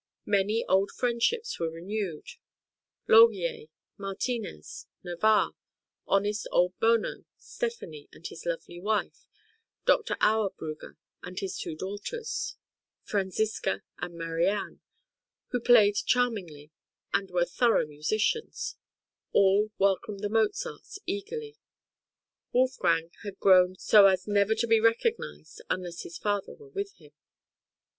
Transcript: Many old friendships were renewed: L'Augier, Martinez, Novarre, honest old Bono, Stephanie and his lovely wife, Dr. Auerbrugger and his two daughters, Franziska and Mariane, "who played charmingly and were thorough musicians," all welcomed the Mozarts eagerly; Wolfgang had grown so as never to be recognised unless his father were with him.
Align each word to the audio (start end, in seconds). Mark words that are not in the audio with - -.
Many 0.25 0.65
old 0.67 0.89
friendships 0.89 1.59
were 1.59 1.69
renewed: 1.69 2.25
L'Augier, 3.07 3.67
Martinez, 3.99 4.87
Novarre, 5.05 5.51
honest 6.07 6.47
old 6.51 6.73
Bono, 6.79 7.25
Stephanie 7.37 8.09
and 8.11 8.25
his 8.25 8.43
lovely 8.43 8.79
wife, 8.79 9.27
Dr. 9.85 10.15
Auerbrugger 10.19 10.97
and 11.21 11.37
his 11.37 11.55
two 11.59 11.75
daughters, 11.75 12.55
Franziska 13.03 13.83
and 13.99 14.15
Mariane, 14.15 14.81
"who 15.49 15.59
played 15.59 15.97
charmingly 16.07 16.71
and 17.13 17.29
were 17.29 17.45
thorough 17.45 17.85
musicians," 17.85 18.77
all 19.33 19.69
welcomed 19.77 20.21
the 20.21 20.29
Mozarts 20.29 20.97
eagerly; 21.05 21.57
Wolfgang 22.51 23.11
had 23.21 23.37
grown 23.37 23.75
so 23.75 24.07
as 24.07 24.27
never 24.27 24.55
to 24.55 24.65
be 24.65 24.79
recognised 24.79 25.61
unless 25.69 26.01
his 26.01 26.17
father 26.17 26.55
were 26.55 26.69
with 26.69 26.93
him. 26.93 27.11